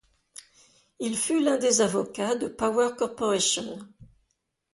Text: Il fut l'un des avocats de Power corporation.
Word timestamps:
Il 0.99 1.15
fut 1.15 1.43
l'un 1.43 1.57
des 1.59 1.81
avocats 1.81 2.33
de 2.33 2.47
Power 2.47 2.95
corporation. 2.97 3.77